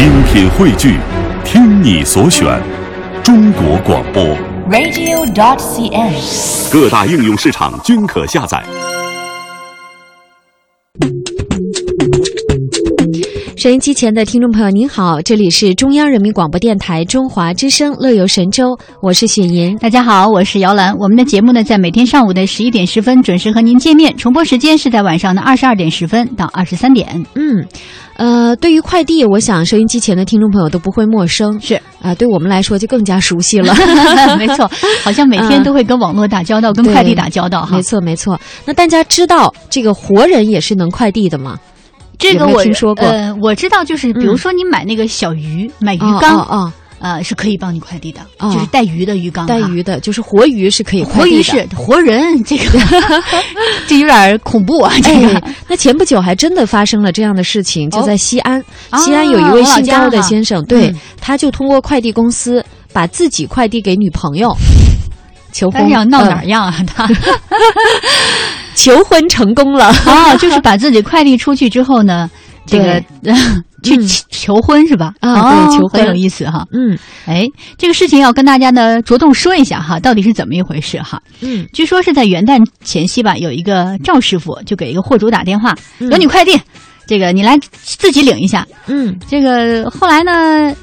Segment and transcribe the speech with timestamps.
[0.00, 0.96] 精品汇聚，
[1.44, 2.58] 听你所选，
[3.22, 4.24] 中国广播。
[4.70, 6.72] radio.dot.cn，。
[6.72, 8.64] 各大应用市场均可下载。
[13.58, 18.68] 收音机前的听众朋友，您好，这里是中央人民广播电台中华之声《乐游神州》，
[19.02, 19.76] 我是雪莹。
[19.76, 20.96] 大家好，我是姚兰。
[20.96, 27.22] 我们的节目呢，在每天上午的十一点十分准时和您见面，重播时间是在晚上的二十二点十分到二十三点。
[27.34, 27.62] 嗯，
[28.20, 33.74] 呃，对于快递，我想收音机前的听众朋友都不会陌生，是啊、对我们来说就更加熟悉了。
[34.36, 34.70] 没错，
[35.02, 37.82] 好像每天都会跟网络打交道，跟快递打交道哈没。
[37.82, 38.38] 错，没错。
[38.66, 41.58] 那大家知道这个活人也是能快递的吗？
[42.18, 51.42] 这个我听说过呃，我知道，就是比如说你买那个小鱼，买鱼缸，哦哦呃，是可以帮你快递的，哦就是带鱼的鱼缸带鱼的，就是活鱼是可以快活鱼。
[51.42, 52.64] 是活人，这个
[53.88, 55.28] 这有点恐怖啊， 这个。
[55.38, 64.54] 哎，那前不久还真的发生了这样的事情，就哦在西安，啊西安有一位姓高的先生，对嗯，他就通过快递公司把自己快递给女朋友。
[65.52, 66.76] 求婚要闹呃哪样啊？
[66.86, 67.08] 他
[68.76, 72.30] 求婚成功了，啊，就是把自己快递出去之后呢，
[72.66, 73.00] 这个
[73.82, 74.06] 去嗯。
[74.06, 75.14] 求求婚是吧？
[75.20, 76.66] 啊哦对求婚很有意思哈。
[76.72, 76.98] 嗯。
[77.26, 77.46] 哎，
[77.78, 81.20] 这个事情要跟大家呢着重说一下哈，到底是怎么一回事哈？
[81.40, 81.66] 嗯。
[81.72, 86.10] 据说是在元旦前夕吧，有一个赵师傅就给一个货主打电话，嗯。
[86.10, 86.58] 有你快递，
[87.06, 88.66] 这个你来自己领一下。
[88.86, 89.18] 嗯。
[89.28, 90.74] 这个后来呢，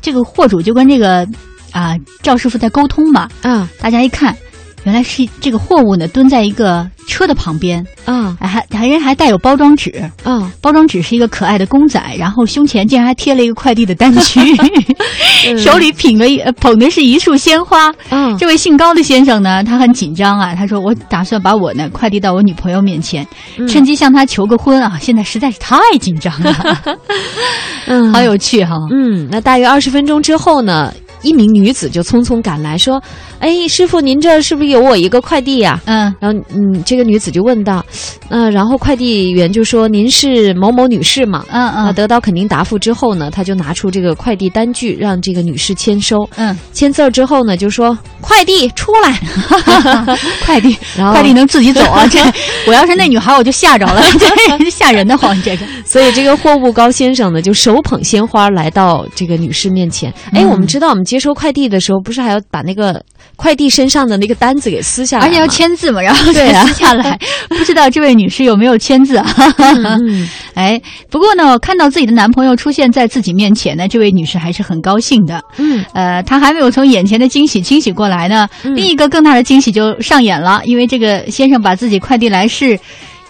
[0.00, 1.26] 这个货主就跟这个
[1.72, 4.34] 啊赵师傅在沟通嘛，啊大家一看，
[4.84, 9.90] 原来是这个货物呢蹲在一个车的旁边，啊哎还还人还带有包装纸，
[10.24, 14.40] 啊，包装纸是一个可爱的公仔，然后胸前竟然还贴了一个快递的单据，
[15.58, 17.92] 手里品了一呃捧的是一束鲜花。
[18.10, 18.36] 嗯。
[18.38, 23.26] 这位姓高的先生呢，他很紧张啊，他说我打算把我呢快递到我女朋友面前，
[23.68, 26.98] 趁机向她求个婚啊，现在实在是太紧张了，
[27.86, 28.12] 嗯。
[28.12, 30.92] 好有趣哈、嗯，那大约二十分钟之后呢，
[31.22, 33.02] 一名女子就匆匆赶来说
[33.40, 37.84] ：“哎，师傅，您这儿是不是有我一个快递呀、嗯然后，嗯，这个女子就问道
[38.28, 46.28] ：“呃，然后快递员就说您是某某女士吗？”嗯啊，嗯得到肯定答复之后呢，他就拿出这个快递单据，让这个女士签收。
[46.36, 49.18] 嗯，签字儿之后呢，就说快递出来，
[50.44, 52.06] 快递然后快递能自己走啊？
[52.10, 52.18] 这
[52.66, 54.02] 我要是那女孩，我就吓着了，
[54.58, 55.66] 这吓人的慌，这个。
[55.84, 60.12] 所以这个货物高先生呢，就手捧鲜花来到这个女士面前。
[60.32, 63.02] 哎、嗯我们知道，我们接收快递的时候，不是还要把那个
[63.34, 67.18] 快递身上的那个单子给撕下来，而且要签字嘛，然后再对啊撕下来。
[67.48, 69.26] 不知道这位女士有没有签字啊？
[69.58, 70.78] 嗯 哎，
[71.10, 75.40] 不过呢，看到自己的男朋友出现在自己面前呢，这位女士还是很高兴的。
[75.56, 82.78] 嗯呃，她还没有从眼前的惊喜清醒过来呢，嗯另一个更大的惊喜就上演了，因为这个先生把自己快递来是。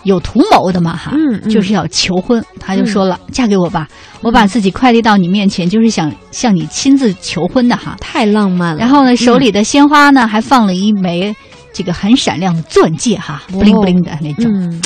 [0.09, 3.87] 有图谋的嘛哈，嗯嗯就是要求婚，他就说了，嫁给我吧，
[4.23, 7.97] 我把自己快递到你面前，就是想向你亲自求婚的哈。
[8.01, 8.81] 太浪漫了。
[8.81, 11.37] 然后呢，手里的鲜花呢，还放了一枚
[11.73, 14.51] 这个很闪亮的钻戒哈，哦布灵布灵的那种。
[14.53, 14.83] 嗯，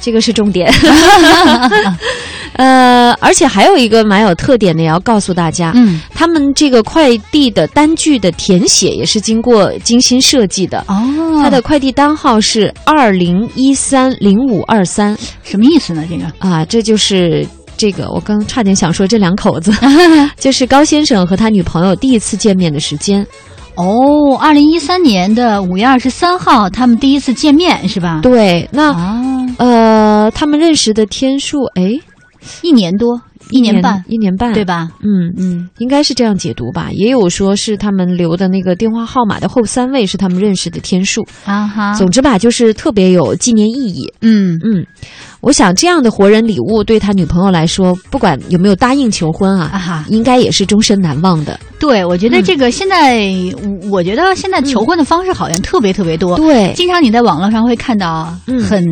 [0.00, 0.72] 这个是重点。
[2.54, 10.84] 呃，而且还有一个蛮有特点的，也要告诉大家，嗯，他们这个快递的单据的填写也是经过精心设计的。
[10.88, 16.04] 哦，它的快递单号是二零一三零五二三什么意思呢？
[16.08, 17.46] 这个啊，这就是
[17.76, 19.72] 这个我刚差点想说这两口子，
[20.38, 23.26] 就是高先生和他女朋友第一次见面的时间。
[23.76, 28.20] 哦，二零一三年的五月二十三号，他们第一次见面是吧？
[28.22, 29.22] 对，那、啊，
[29.56, 31.92] 呃，他们认识的天数，哎，
[32.62, 33.20] 一年多，
[33.50, 34.64] 一年半，一年半，对？
[34.64, 34.88] 吧？
[35.00, 36.88] 嗯，嗯，应该是这样解读吧。
[36.92, 41.26] 也有说是他们留的那个电话号码的后三位是他们认识的天数。
[41.44, 44.12] 啊哈，总之吧，就是特别有纪念意义。
[44.20, 44.86] 嗯嗯，
[45.40, 51.58] 我想这样的活人礼物对他女朋友来说，不管有没有答应求婚啊，啊哈，应该也是终身难忘的。
[51.78, 53.26] 对，我觉得这个现在，
[53.90, 58.84] 我觉得现在求婚的方式好像特别特别多，对经常你在网络上会看到嗯很。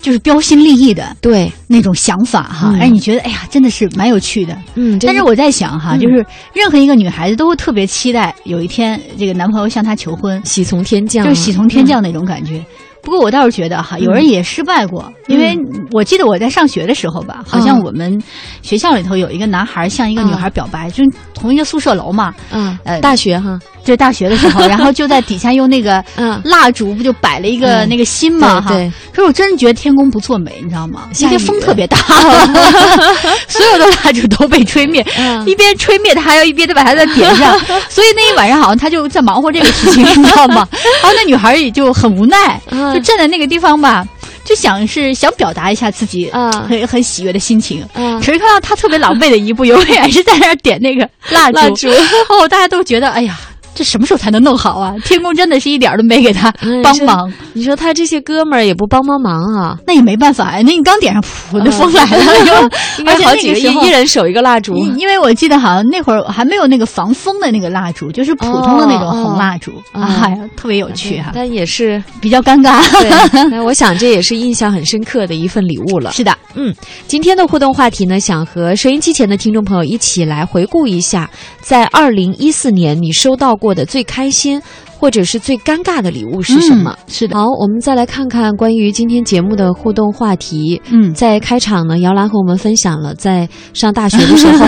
[0.00, 2.78] 就是标新立异的对，那种想法哈，嗯。
[2.78, 4.56] 让你觉得哎呀，真的是蛮有趣的。
[4.74, 6.00] 嗯，但是我在想哈，嗯。
[6.00, 6.24] 就是
[6.54, 12.64] 任何一个女孩子都会特别期待有一天这个男朋友向她求婚，喜从天降，就是喜从天降那种感觉。
[13.00, 15.56] 不过我倒是觉得哈，有人也失败过，因为
[15.92, 18.20] 我记得我在上学的时候吧，好像我们
[18.60, 28.68] 学校里头有一个男孩向一个女孩表白，就是同一个宿舍楼嘛，嗯，呃大学哈，就是大学的时候， 然后就在底下用那个嗯蜡烛不就摆了一个嗯那个心嘛哈。
[29.10, 31.08] 可是我真的觉得天公不作美，你知道吗？
[31.14, 31.96] 下雨那天风特别大，
[33.48, 37.58] 所有的蜡烛都被吹灭，嗯一边吹灭，他还要一边的把它再点上，
[37.88, 40.68] 所以那一晚上好像他就在忙活这个事情，你知道吗？
[41.02, 44.06] 然后那女孩也就很无奈，嗯就站在那个地方吧。
[44.44, 47.82] 就想是想表达一下自己啊很很喜悦的心情。
[47.92, 51.88] 啊可是看到他特别狼狈的一步，永远是在那儿点那个蜡烛，蜡烛
[52.30, 53.38] 哦，大家都觉得哎呀。
[53.78, 54.92] 这什么时候才能弄好啊？
[55.06, 59.78] 天宫真的是一点都没给他哎帮忙，你说他这些哥们儿也不帮帮忙啊？
[59.86, 60.62] 那也没办法呀。
[60.66, 64.76] 那你刚点上，噗，那风来了， 应该而且好几个一一人守一个蜡烛。
[64.76, 72.82] 因因为我记得好像那会儿还没有那个防风的那个蜡烛，就是普通的那种红蜡烛，哦哦哎呀，特别有趣哈、但也是比较尴尬。
[73.00, 73.08] 对，
[73.48, 76.10] 那我想这也是印象很深刻的一份礼物了。
[76.10, 76.74] 是的，嗯，
[77.06, 84.60] 今天的互动话题呢，想和收音机前的听众朋友一起来回顾一下，在二零一四年你收到过的最开心
[84.98, 86.90] 或者是最尴尬的礼物是什么？
[86.90, 90.80] 嗯是的，好，我们再来看看关于今天节目的互动话题。
[90.90, 94.66] 嗯，在开场呢，姚兰和我们分享了在上大学的时候，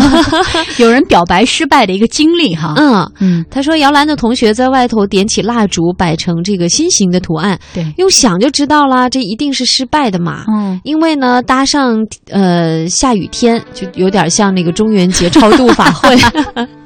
[0.79, 2.75] 有人表白失败的一个经历哈。
[2.77, 10.45] 嗯，嗯，他说姚兰的同学在外头点起蜡烛，摆成这个心形的图案，对，用想就知道啦，这一定是失败的嘛。
[10.49, 11.97] 嗯，因为呢，搭上
[12.31, 16.17] 呃下雨天，就有点像那个中元节超度法会。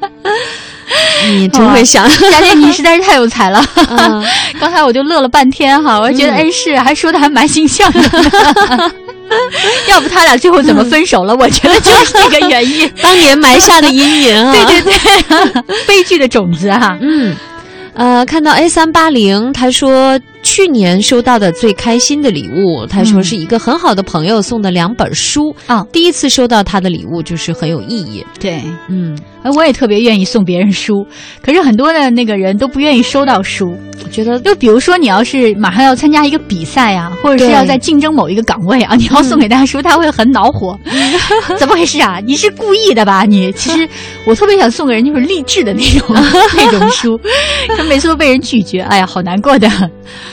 [1.27, 3.65] 你真会想，佳姐你实在是太有才了。
[3.77, 4.25] 嗯
[4.61, 8.01] 刚才我就乐了半天哈，我觉得嗯哎是，还说的还蛮形象的。
[9.89, 11.35] 要不他俩最后怎么分手了？
[11.37, 12.91] 我觉得就是这个原因。
[13.03, 14.53] 当年埋下的阴影啊。
[14.53, 14.93] 对对
[15.63, 16.97] 对，悲剧的种子哈。
[17.01, 17.35] 嗯，
[17.95, 25.55] 呃，看到 A 三八零，他说去年收到的最开心的礼物，他说嗯是一个很好的朋友送的两本书。
[25.67, 28.25] 啊第一次收到他的礼物就是很有意义。
[28.39, 31.07] 对，嗯，呃我也特别愿意送别人书，
[31.43, 33.77] 可是很多的那个人都不愿意收到书。
[34.03, 40.79] 我觉得就比如说，你要是马上要参加一个比赛啊，或者是要在竞争某一个岗位啊，你要送给他书，他会很恼火。
[41.59, 42.19] 怎么回事啊？
[42.25, 43.25] 你是故意的吧？
[43.29, 43.87] 你其实
[44.27, 46.09] 我特别想送给人就是励志的那种
[46.57, 47.21] 那种书，
[47.77, 49.69] 可每次都被人拒绝，哎呀，好难过的。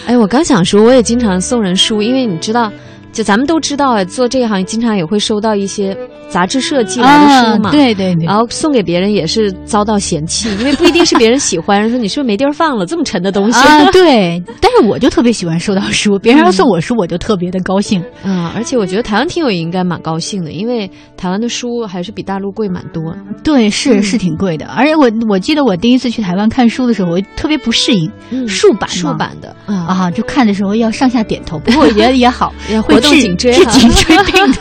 [0.06, 2.72] 哎，我刚想说，我也经常送人书，因为你知道，
[3.12, 5.96] 就咱们都知道，啊，做这一行经常也会收到一些
[6.30, 7.70] 杂志社寄来的书嘛。
[7.70, 18.02] 啊对对对然后送给别人也是遭到嫌弃， 因为不一定是别人喜欢，人说你是不是没地儿放了这么沉的东西啊，对，但是我就特别喜欢收到书，别人要送我书，我就特别的高兴。
[18.24, 23.16] 嗯、而且我觉得台湾听友也应该蛮高兴的，因为台湾的书还是比大陆贵蛮多。
[23.44, 31.60] 对，是嗯是挺贵的，而且我我记得我第一次去台湾看书的时候，我特别不适应，嗯竖版嘛竖版的啊，啊，就看的时候要上下点头。
[31.60, 34.58] 不过我觉得也好， 也会活动治颈椎治颈椎病的。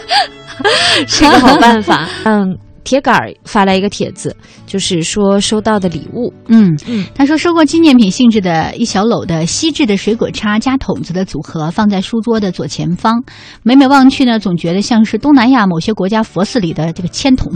[1.06, 2.08] 是一个好办法。
[2.24, 2.56] 嗯，
[2.90, 13.22] 铁杆儿发来一个帖子，就是说收到的礼物，嗯嗯他说收过纪念品性质的一小篓的锡制的水果叉加筒子的组合，放在书桌的左前方。
[13.62, 17.48] 每每望去呢，总觉得像是东南亚某些国家佛寺里的这个签筒，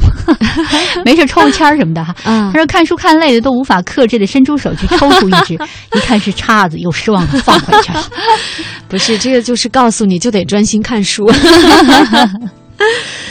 [1.05, 2.15] 没事抽个签儿什么的哈。
[2.23, 5.55] 啊他说看书看累了都无法克制的伸出手去抽出一支，
[5.97, 8.05] 一看是叉子，又失望的放回去了。
[8.87, 11.29] 不是这个，就是告诉你就得专心看书。